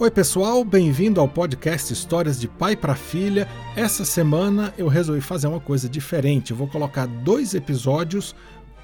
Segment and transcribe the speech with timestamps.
[0.00, 3.48] Oi, pessoal, bem-vindo ao podcast Histórias de Pai para Filha.
[3.74, 6.52] Essa semana eu resolvi fazer uma coisa diferente.
[6.52, 8.32] Eu vou colocar dois episódios,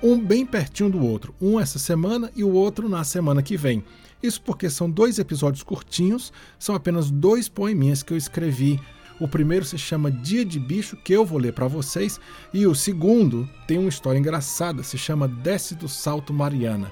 [0.02, 3.84] um bem pertinho do outro, um essa semana e o outro na semana que vem.
[4.20, 8.80] Isso porque são dois episódios curtinhos, são apenas dois poeminhas que eu escrevi.
[9.20, 12.18] O primeiro se chama Dia de Bicho, que eu vou ler para vocês,
[12.52, 16.90] e o segundo tem uma história engraçada, se chama Desce do Salto Mariana.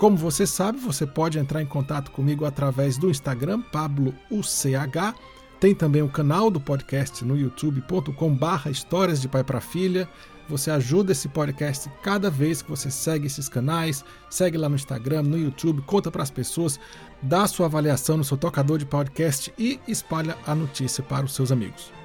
[0.00, 5.14] Como você sabe, você pode entrar em contato comigo através do Instagram, PabloUCH.
[5.60, 10.08] Tem também o canal do podcast no youtube.com barra Histórias de Pai para Filha.
[10.48, 15.22] Você ajuda esse podcast cada vez que você segue esses canais, segue lá no Instagram,
[15.22, 16.80] no YouTube, conta para as pessoas,
[17.20, 21.52] dá sua avaliação no seu tocador de podcast e espalha a notícia para os seus
[21.52, 21.99] amigos.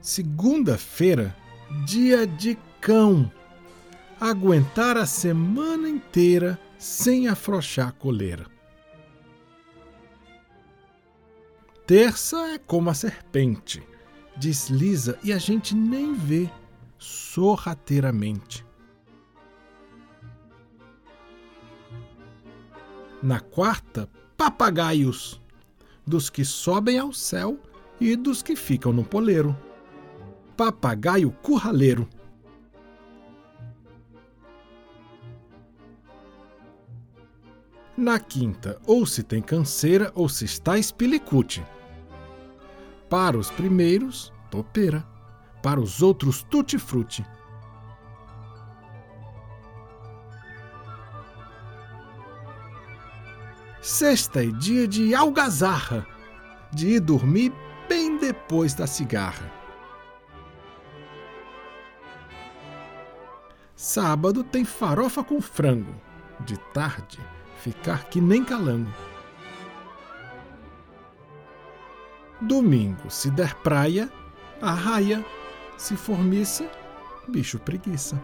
[0.00, 1.36] Segunda-feira,
[1.84, 3.30] dia de cão.
[4.20, 8.46] Aguentar a semana inteira sem afrouxar a coleira.
[11.86, 13.82] Terça é como a serpente,
[14.36, 16.48] desliza e a gente nem vê
[16.98, 18.64] sorrateiramente.
[23.22, 25.40] Na quarta, papagaios,
[26.06, 27.58] dos que sobem ao céu
[28.00, 29.56] e dos que ficam no poleiro
[30.58, 32.08] papagaio curraleiro.
[37.96, 41.64] Na quinta, ou se tem canseira ou se está espilicute.
[43.08, 45.06] Para os primeiros, topeira.
[45.62, 47.24] Para os outros, tutti-frutti.
[53.80, 56.04] Sexta é dia de algazarra,
[56.72, 57.52] de ir dormir
[57.88, 59.57] bem depois da cigarra.
[63.78, 65.94] Sábado tem farofa com frango.
[66.40, 67.20] De tarde,
[67.60, 68.92] ficar que nem calango.
[72.40, 74.12] Domingo, se der praia,
[74.60, 75.24] arraia.
[75.76, 76.68] Se for missa,
[77.28, 78.20] bicho preguiça.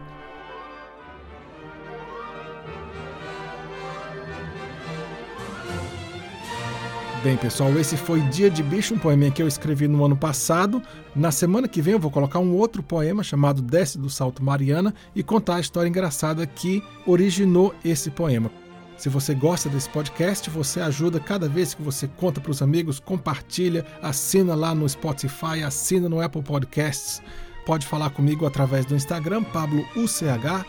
[7.25, 10.79] Bem, pessoal, esse foi Dia de Bicho, um poema que eu escrevi no ano passado.
[11.15, 14.93] Na semana que vem eu vou colocar um outro poema chamado Desce do Salto Mariana
[15.15, 18.51] e contar a história engraçada que originou esse poema.
[18.95, 22.99] Se você gosta desse podcast, você ajuda cada vez que você conta para os amigos,
[22.99, 27.23] compartilha, assina lá no Spotify, assina no Apple Podcasts.
[27.65, 30.63] Pode falar comigo através do Instagram, Pablo UCH.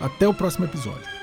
[0.00, 1.19] Até o próximo episódio.